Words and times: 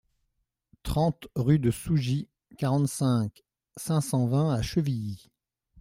trente 0.81 1.27
rue 1.35 1.59
de 1.59 1.69
Sougy, 1.69 2.27
quarante-cinq, 2.57 3.43
cinq 3.77 4.01
cent 4.01 4.25
vingt 4.25 4.51
à 4.51 4.63
Chevilly 4.63 5.29